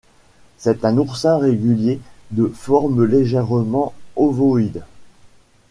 C'est 0.57 0.83
un 0.83 0.97
oursin 0.97 1.37
régulier 1.37 2.01
de 2.31 2.47
forme 2.55 3.03
légèrement 3.03 3.93
ovoïde. 4.15 4.83